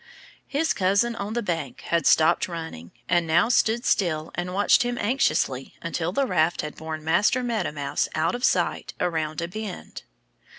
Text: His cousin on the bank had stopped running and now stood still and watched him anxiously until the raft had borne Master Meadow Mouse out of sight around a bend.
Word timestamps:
His 0.47 0.73
cousin 0.73 1.15
on 1.17 1.33
the 1.33 1.43
bank 1.43 1.81
had 1.81 2.07
stopped 2.07 2.47
running 2.47 2.89
and 3.07 3.27
now 3.27 3.49
stood 3.49 3.85
still 3.85 4.31
and 4.33 4.51
watched 4.51 4.81
him 4.81 4.97
anxiously 4.97 5.75
until 5.79 6.11
the 6.11 6.25
raft 6.25 6.63
had 6.63 6.73
borne 6.75 7.03
Master 7.03 7.43
Meadow 7.43 7.71
Mouse 7.71 8.09
out 8.15 8.33
of 8.33 8.43
sight 8.43 8.95
around 8.99 9.41
a 9.43 9.47
bend. 9.47 10.01